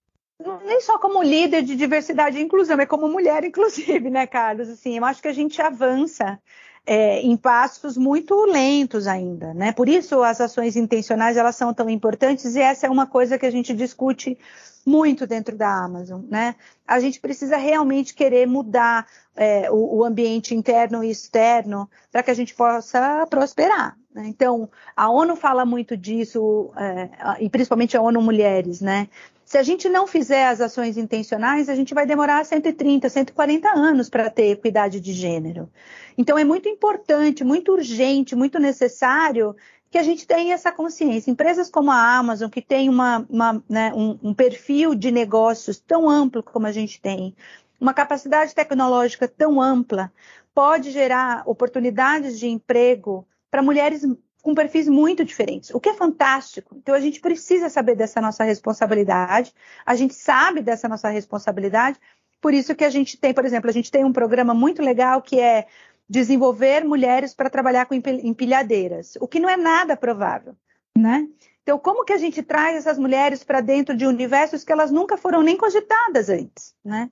Nem 0.64 0.80
só 0.80 0.98
como 0.98 1.22
líder 1.22 1.62
de 1.62 1.76
diversidade 1.76 2.38
e 2.38 2.40
inclusão, 2.40 2.80
é 2.80 2.86
como 2.86 3.06
mulher, 3.06 3.44
inclusive, 3.44 4.08
né, 4.08 4.26
Carlos? 4.26 4.70
Assim, 4.70 4.96
eu 4.96 5.04
acho 5.04 5.20
que 5.20 5.28
a 5.28 5.34
gente 5.34 5.60
avança 5.60 6.40
é, 6.90 7.20
em 7.20 7.36
passos 7.36 7.96
muito 7.96 8.34
lentos 8.46 9.06
ainda, 9.06 9.54
né? 9.54 9.70
Por 9.70 9.88
isso 9.88 10.24
as 10.24 10.40
ações 10.40 10.74
intencionais 10.74 11.36
elas 11.36 11.54
são 11.54 11.72
tão 11.72 11.88
importantes 11.88 12.56
e 12.56 12.60
essa 12.60 12.88
é 12.88 12.90
uma 12.90 13.06
coisa 13.06 13.38
que 13.38 13.46
a 13.46 13.50
gente 13.50 13.72
discute 13.72 14.36
muito 14.84 15.24
dentro 15.24 15.56
da 15.56 15.72
Amazon, 15.72 16.22
né? 16.28 16.56
A 16.84 16.98
gente 16.98 17.20
precisa 17.20 17.56
realmente 17.56 18.12
querer 18.12 18.44
mudar 18.44 19.06
é, 19.36 19.70
o, 19.70 19.98
o, 19.98 20.04
ambiente 20.04 20.52
interno 20.52 21.04
e 21.04 21.10
externo 21.12 21.88
para 22.10 22.24
que 22.24 22.30
a 22.32 22.34
gente 22.34 22.56
possa 22.56 23.24
prosperar. 23.30 23.96
Né? 24.12 24.26
Então, 24.26 24.68
a 24.96 25.08
ONU 25.08 25.36
fala 25.36 25.64
muito 25.64 25.96
disso, 25.96 26.72
é, 26.76 27.08
e 27.38 27.48
principalmente 27.48 27.96
a 27.96 28.02
ONU 28.02 28.20
Mulheres, 28.20 28.80
né? 28.80 29.08
Se 29.50 29.58
a 29.58 29.64
gente 29.64 29.88
não 29.88 30.06
fizer 30.06 30.46
as 30.46 30.60
ações 30.60 30.96
intencionais, 30.96 31.68
a 31.68 31.74
gente 31.74 31.92
vai 31.92 32.06
demorar 32.06 32.44
130, 32.44 33.08
140 33.08 33.68
anos 33.68 34.08
para 34.08 34.30
ter 34.30 34.52
equidade 34.52 35.00
de 35.00 35.12
gênero. 35.12 35.68
Então, 36.16 36.38
é 36.38 36.44
muito 36.44 36.68
importante, 36.68 37.42
muito 37.42 37.72
urgente, 37.72 38.36
muito 38.36 38.60
necessário 38.60 39.56
que 39.90 39.98
a 39.98 40.04
gente 40.04 40.24
tenha 40.24 40.54
essa 40.54 40.70
consciência. 40.70 41.32
Empresas 41.32 41.68
como 41.68 41.90
a 41.90 42.16
Amazon, 42.16 42.48
que 42.48 42.62
tem 42.62 42.88
uma, 42.88 43.26
uma, 43.28 43.64
né, 43.68 43.92
um, 43.92 44.16
um 44.22 44.32
perfil 44.32 44.94
de 44.94 45.10
negócios 45.10 45.80
tão 45.80 46.08
amplo 46.08 46.44
como 46.44 46.68
a 46.68 46.72
gente 46.72 47.00
tem, 47.00 47.34
uma 47.80 47.92
capacidade 47.92 48.54
tecnológica 48.54 49.26
tão 49.26 49.60
ampla, 49.60 50.12
pode 50.54 50.92
gerar 50.92 51.42
oportunidades 51.44 52.38
de 52.38 52.46
emprego 52.46 53.26
para 53.50 53.64
mulheres 53.64 54.06
com 54.42 54.54
perfis 54.54 54.88
muito 54.88 55.24
diferentes, 55.24 55.70
o 55.70 55.80
que 55.80 55.88
é 55.88 55.94
fantástico. 55.94 56.74
Então 56.76 56.94
a 56.94 57.00
gente 57.00 57.20
precisa 57.20 57.68
saber 57.68 57.94
dessa 57.94 58.20
nossa 58.20 58.44
responsabilidade, 58.44 59.52
a 59.84 59.94
gente 59.94 60.14
sabe 60.14 60.62
dessa 60.62 60.88
nossa 60.88 61.08
responsabilidade, 61.08 61.98
por 62.40 62.54
isso 62.54 62.74
que 62.74 62.84
a 62.84 62.90
gente 62.90 63.18
tem, 63.18 63.34
por 63.34 63.44
exemplo, 63.44 63.68
a 63.68 63.72
gente 63.72 63.90
tem 63.90 64.04
um 64.04 64.12
programa 64.12 64.54
muito 64.54 64.82
legal 64.82 65.20
que 65.20 65.38
é 65.38 65.66
desenvolver 66.08 66.84
mulheres 66.84 67.34
para 67.34 67.50
trabalhar 67.50 67.86
com 67.86 67.94
empilhadeiras, 67.94 69.16
o 69.20 69.28
que 69.28 69.38
não 69.38 69.48
é 69.48 69.56
nada 69.56 69.96
provável, 69.96 70.56
né? 70.96 71.28
Então, 71.62 71.78
como 71.78 72.04
que 72.04 72.12
a 72.12 72.18
gente 72.18 72.42
traz 72.42 72.76
essas 72.76 72.98
mulheres 72.98 73.44
para 73.44 73.60
dentro 73.60 73.96
de 73.96 74.06
universos 74.06 74.64
que 74.64 74.72
elas 74.72 74.90
nunca 74.90 75.16
foram 75.16 75.42
nem 75.42 75.56
cogitadas 75.56 76.28
antes, 76.28 76.74
né? 76.84 77.10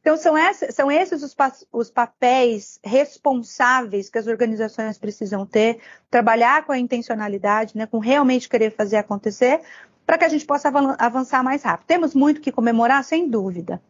Então, 0.00 0.16
são, 0.16 0.36
essa, 0.36 0.72
são 0.72 0.90
esses 0.90 1.22
os, 1.22 1.36
os, 1.70 1.90
papéis 1.90 2.80
responsáveis 2.82 4.08
que 4.08 4.16
as 4.16 4.26
organizações 4.26 4.96
precisam 4.96 5.44
ter, 5.44 5.78
trabalhar 6.10 6.64
com 6.64 6.72
a 6.72 6.78
intencionalidade, 6.78 7.76
né, 7.76 7.86
com 7.86 7.98
realmente 7.98 8.48
querer 8.48 8.70
fazer 8.70 8.96
acontecer, 8.96 9.60
para 10.06 10.16
que 10.16 10.24
a 10.24 10.28
gente 10.28 10.46
possa 10.46 10.72
avançar 10.98 11.44
mais 11.44 11.62
rápido. 11.62 11.86
Temos 11.86 12.14
muito 12.14 12.40
que 12.40 12.50
comemorar, 12.50 13.04
sem 13.04 13.28
dúvida, 13.28 13.80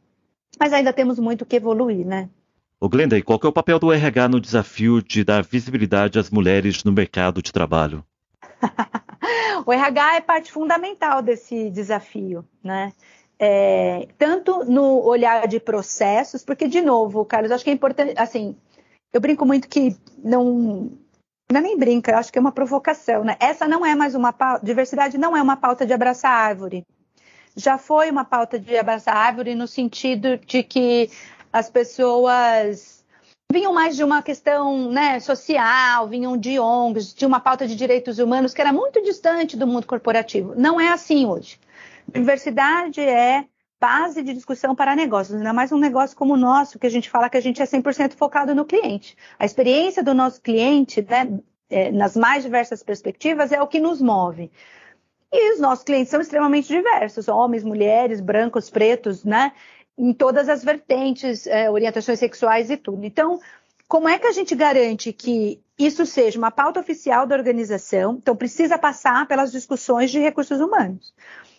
mas 0.58 0.72
ainda 0.72 0.92
temos 0.92 1.18
muito 1.18 1.46
que 1.46 1.56
evoluir, 1.56 2.04
né? 2.04 2.28
Ô 2.80 2.88
Glenda, 2.88 3.16
e 3.16 3.22
qual 3.22 3.38
é 3.44 3.46
o 3.46 3.52
papel 3.52 3.78
do 3.78 3.92
RH 3.92 4.28
no 4.28 4.40
desafio 4.40 5.02
de 5.02 5.22
dar 5.22 5.44
visibilidade 5.44 6.18
às 6.18 6.30
mulheres 6.30 6.82
no 6.82 6.90
mercado 6.90 7.40
de 7.40 7.52
trabalho? 7.52 8.04
o 9.64 9.72
RH 9.72 10.16
é 10.16 10.20
parte 10.20 10.50
fundamental 10.50 11.22
desse 11.22 11.70
desafio, 11.70 12.44
né? 12.64 12.92
É, 13.42 14.06
tanto 14.18 14.66
no 14.66 15.02
olhar 15.02 15.48
de 15.48 15.58
processos, 15.58 16.44
porque, 16.44 16.68
de 16.68 16.82
novo, 16.82 17.24
Carlos, 17.24 17.50
acho 17.50 17.64
que 17.64 17.70
é 17.70 17.72
importante, 17.72 18.12
assim, 18.18 18.54
eu 19.14 19.20
brinco 19.20 19.46
muito 19.46 19.66
que 19.66 19.96
não, 20.22 20.92
não 21.50 21.58
é 21.58 21.62
nem 21.62 21.78
brinca, 21.78 22.18
acho 22.18 22.30
que 22.30 22.38
é 22.38 22.40
uma 22.40 22.52
provocação, 22.52 23.24
né? 23.24 23.38
Essa 23.40 23.66
não 23.66 23.84
é 23.84 23.94
mais 23.94 24.14
uma 24.14 24.30
pauta, 24.30 24.64
diversidade 24.64 25.16
não 25.16 25.34
é 25.34 25.40
uma 25.40 25.56
pauta 25.56 25.86
de 25.86 25.92
abraçar 25.94 26.30
árvore. 26.30 26.84
Já 27.56 27.78
foi 27.78 28.10
uma 28.10 28.26
pauta 28.26 28.58
de 28.58 28.76
abraçar 28.76 29.16
árvore 29.16 29.54
no 29.54 29.66
sentido 29.66 30.36
de 30.36 30.62
que 30.62 31.10
as 31.50 31.70
pessoas 31.70 33.02
vinham 33.50 33.72
mais 33.72 33.96
de 33.96 34.04
uma 34.04 34.22
questão 34.22 34.92
né, 34.92 35.18
social, 35.18 36.06
vinham 36.06 36.36
de 36.36 36.60
ONGs, 36.60 37.14
de 37.14 37.24
uma 37.24 37.40
pauta 37.40 37.66
de 37.66 37.74
direitos 37.74 38.18
humanos 38.18 38.52
que 38.52 38.60
era 38.60 38.72
muito 38.72 39.02
distante 39.02 39.56
do 39.56 39.66
mundo 39.66 39.86
corporativo. 39.86 40.54
Não 40.54 40.78
é 40.78 40.88
assim 40.88 41.26
hoje. 41.26 41.58
Diversidade 42.12 43.00
é 43.00 43.44
base 43.80 44.22
de 44.22 44.34
discussão 44.34 44.74
para 44.74 44.94
negócios, 44.94 45.36
ainda 45.36 45.52
mais 45.54 45.72
um 45.72 45.78
negócio 45.78 46.16
como 46.16 46.34
o 46.34 46.36
nosso, 46.36 46.78
que 46.78 46.86
a 46.86 46.90
gente 46.90 47.08
fala 47.08 47.30
que 47.30 47.38
a 47.38 47.40
gente 47.40 47.62
é 47.62 47.64
100% 47.64 48.12
focado 48.14 48.54
no 48.54 48.66
cliente. 48.66 49.16
A 49.38 49.46
experiência 49.46 50.02
do 50.02 50.12
nosso 50.12 50.40
cliente, 50.42 51.00
né, 51.00 51.40
é, 51.70 51.90
nas 51.90 52.14
mais 52.14 52.42
diversas 52.42 52.82
perspectivas, 52.82 53.52
é 53.52 53.62
o 53.62 53.66
que 53.66 53.80
nos 53.80 54.02
move. 54.02 54.50
E 55.32 55.54
os 55.54 55.60
nossos 55.60 55.84
clientes 55.84 56.10
são 56.10 56.20
extremamente 56.20 56.68
diversos, 56.68 57.26
homens, 57.28 57.64
mulheres, 57.64 58.20
brancos, 58.20 58.68
pretos, 58.68 59.24
né, 59.24 59.52
em 59.96 60.12
todas 60.12 60.48
as 60.48 60.62
vertentes, 60.62 61.46
é, 61.46 61.70
orientações 61.70 62.18
sexuais 62.18 62.70
e 62.70 62.76
tudo. 62.76 63.04
Então, 63.06 63.40
como 63.90 64.08
é 64.08 64.20
que 64.20 64.26
a 64.28 64.32
gente 64.32 64.54
garante 64.54 65.12
que 65.12 65.60
isso 65.76 66.06
seja 66.06 66.38
uma 66.38 66.52
pauta 66.52 66.78
oficial 66.78 67.26
da 67.26 67.34
organização? 67.34 68.18
Então, 68.22 68.36
precisa 68.36 68.78
passar 68.78 69.26
pelas 69.26 69.50
discussões 69.50 70.12
de 70.12 70.20
recursos 70.20 70.60
humanos. 70.60 71.12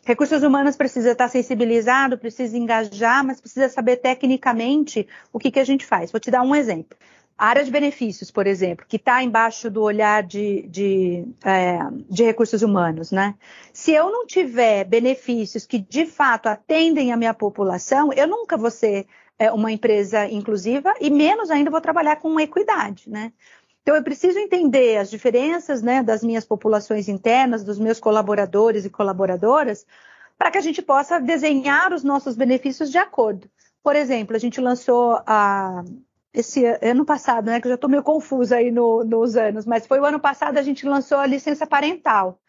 Recursos 0.05 0.41
humanos 0.41 0.77
precisa 0.77 1.11
estar 1.11 1.27
sensibilizado, 1.27 2.17
precisa 2.17 2.57
engajar, 2.57 3.21
mas 3.25 3.41
precisa 3.41 3.67
saber 3.67 3.97
tecnicamente 3.97 5.05
o 5.33 5.37
que, 5.37 5.51
que 5.51 5.59
a 5.59 5.65
gente 5.65 5.85
faz. 5.85 6.09
Vou 6.09 6.21
te 6.21 6.31
dar 6.31 6.41
um 6.41 6.55
exemplo. 6.55 6.97
A 7.37 7.47
área 7.47 7.65
de 7.65 7.71
benefícios, 7.71 8.31
por 8.31 8.47
exemplo, 8.47 8.85
que 8.87 8.95
está 8.95 9.21
embaixo 9.21 9.69
do 9.69 9.81
olhar 9.81 10.23
de, 10.23 10.65
de, 10.69 11.25
é, 11.43 11.79
de, 12.09 12.23
recursos 12.23 12.61
humanos, 12.61 13.11
né? 13.11 13.35
Se 13.73 13.91
eu 13.91 14.09
não 14.09 14.25
tiver 14.25 14.85
benefícios 14.85 15.65
que 15.65 15.79
de 15.79 16.05
fato 16.05 16.47
atendem 16.47 17.11
a 17.11 17.17
minha 17.17 17.33
população, 17.33 18.13
eu 18.13 18.25
nunca 18.25 18.55
vou 18.55 18.71
ser 18.71 19.05
é, 19.41 19.51
uma 19.51 19.71
empresa 19.71 20.27
inclusiva 20.27 20.93
e 21.01 21.09
menos 21.09 21.49
ainda 21.49 21.71
vou 21.71 21.81
trabalhar 21.81 22.17
com 22.17 22.39
equidade, 22.39 23.09
né? 23.09 23.33
Então, 23.81 23.95
eu 23.95 24.03
preciso 24.03 24.37
entender 24.37 24.97
as 24.97 25.09
diferenças 25.09 25.81
né, 25.81 26.03
das 26.03 26.23
minhas 26.23 26.45
populações 26.45 27.09
internas, 27.09 27.63
dos 27.63 27.79
meus 27.79 27.99
colaboradores 27.99 28.85
e 28.85 28.89
colaboradoras, 28.91 29.87
para 30.37 30.51
que 30.51 30.59
a 30.59 30.61
gente 30.61 30.83
possa 30.83 31.19
desenhar 31.19 31.91
os 31.91 32.03
nossos 32.03 32.35
benefícios 32.35 32.91
de 32.91 32.99
acordo. 32.99 33.49
Por 33.81 33.95
exemplo, 33.95 34.35
a 34.35 34.39
gente 34.39 34.61
lançou 34.61 35.19
a, 35.25 35.83
esse 36.31 36.63
ano 36.79 37.03
passado, 37.03 37.45
né, 37.47 37.59
que 37.59 37.65
eu 37.65 37.71
já 37.71 37.75
estou 37.75 37.89
meio 37.89 38.03
confusa 38.03 38.57
aí 38.57 38.69
no, 38.69 39.03
nos 39.03 39.35
anos, 39.35 39.65
mas 39.65 39.87
foi 39.87 39.99
o 39.99 40.05
ano 40.05 40.19
passado 40.19 40.59
a 40.59 40.61
gente 40.61 40.85
lançou 40.85 41.17
a 41.17 41.25
licença 41.25 41.65
parental, 41.65 42.39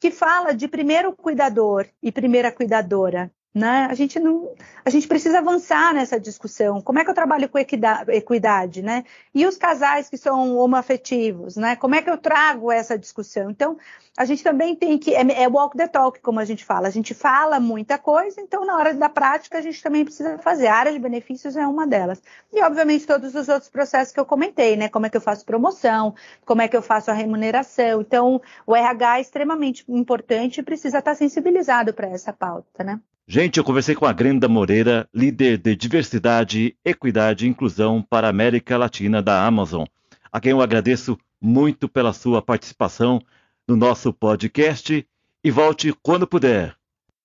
que 0.00 0.10
fala 0.10 0.52
de 0.52 0.66
primeiro 0.66 1.14
cuidador 1.14 1.86
e 2.02 2.10
primeira 2.10 2.50
cuidadora, 2.50 3.30
Né? 3.56 3.86
A 3.88 3.94
gente 3.94 4.20
não, 4.20 4.52
a 4.84 4.90
gente 4.90 5.08
precisa 5.08 5.38
avançar 5.38 5.94
nessa 5.94 6.20
discussão. 6.20 6.82
Como 6.82 6.98
é 6.98 7.04
que 7.04 7.08
eu 7.08 7.14
trabalho 7.14 7.48
com 7.48 7.58
equidade, 7.58 8.82
né? 8.82 9.02
E 9.34 9.46
os 9.46 9.56
casais 9.56 10.10
que 10.10 10.18
são 10.18 10.58
homoafetivos, 10.58 11.56
né? 11.56 11.74
Como 11.74 11.94
é 11.94 12.02
que 12.02 12.10
eu 12.10 12.18
trago 12.18 12.70
essa 12.70 12.98
discussão? 12.98 13.50
Então, 13.50 13.78
a 14.14 14.26
gente 14.26 14.44
também 14.44 14.76
tem 14.76 14.98
que 14.98 15.14
é, 15.14 15.22
é 15.42 15.48
walk 15.48 15.74
the 15.74 15.88
talk, 15.88 16.20
como 16.20 16.38
a 16.38 16.44
gente 16.44 16.66
fala. 16.66 16.86
A 16.86 16.90
gente 16.90 17.14
fala 17.14 17.58
muita 17.58 17.96
coisa, 17.96 18.42
então 18.42 18.62
na 18.66 18.76
hora 18.76 18.92
da 18.92 19.08
prática 19.08 19.56
a 19.56 19.62
gente 19.62 19.82
também 19.82 20.04
precisa 20.04 20.36
fazer. 20.36 20.66
A 20.66 20.74
área 20.74 20.92
de 20.92 20.98
benefícios 20.98 21.56
é 21.56 21.66
uma 21.66 21.86
delas. 21.86 22.22
E 22.52 22.62
obviamente 22.62 23.06
todos 23.06 23.34
os 23.34 23.48
outros 23.48 23.70
processos 23.70 24.12
que 24.12 24.20
eu 24.20 24.26
comentei, 24.26 24.76
né? 24.76 24.90
Como 24.90 25.06
é 25.06 25.08
que 25.08 25.16
eu 25.16 25.20
faço 25.22 25.46
promoção, 25.46 26.14
como 26.44 26.60
é 26.60 26.68
que 26.68 26.76
eu 26.76 26.82
faço 26.82 27.10
a 27.10 27.14
remuneração. 27.14 28.02
Então, 28.02 28.38
o 28.66 28.76
RH 28.76 29.16
é 29.16 29.20
extremamente 29.22 29.82
importante 29.88 30.60
e 30.60 30.62
precisa 30.62 30.98
estar 30.98 31.14
sensibilizado 31.14 31.94
para 31.94 32.08
essa 32.08 32.34
pauta, 32.34 32.84
né? 32.84 33.00
Gente, 33.28 33.58
eu 33.58 33.64
conversei 33.64 33.96
com 33.96 34.06
a 34.06 34.12
Grenda 34.12 34.48
Moreira, 34.48 35.08
líder 35.12 35.58
de 35.58 35.74
diversidade, 35.74 36.76
equidade 36.84 37.44
e 37.44 37.48
inclusão 37.48 38.00
para 38.00 38.28
a 38.28 38.30
América 38.30 38.78
Latina 38.78 39.20
da 39.20 39.44
Amazon, 39.44 39.84
a 40.30 40.40
quem 40.40 40.52
eu 40.52 40.62
agradeço 40.62 41.18
muito 41.40 41.88
pela 41.88 42.12
sua 42.12 42.40
participação 42.40 43.20
no 43.66 43.74
nosso 43.74 44.12
podcast 44.12 45.04
e 45.42 45.50
volte 45.50 45.92
quando 46.04 46.24
puder. 46.24 46.76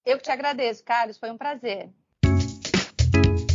Eu 0.03 0.17
que 0.17 0.23
te 0.23 0.31
agradeço, 0.31 0.83
Carlos, 0.83 1.19
foi 1.19 1.29
um 1.29 1.37
prazer. 1.37 1.89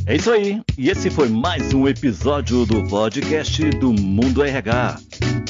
É 0.07 0.15
isso 0.15 0.31
aí, 0.31 0.62
e 0.79 0.88
esse 0.88 1.11
foi 1.11 1.29
mais 1.29 1.75
um 1.75 1.88
episódio 1.88 2.65
do 2.65 2.87
podcast 2.87 3.71
do 3.71 3.93
Mundo 3.93 4.45
RH. 4.45 5.00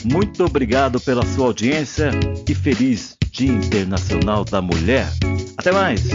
Muito 0.03 0.47
obrigado 0.47 0.99
pela 0.99 1.27
sua 1.27 1.49
audiência 1.49 2.09
e 2.49 2.55
feliz 2.55 3.19
Dia 3.31 3.53
Internacional 3.53 4.47
da 4.47 4.63
Mulher. 4.63 5.07
Até 5.59 5.73
mais! 5.73 6.09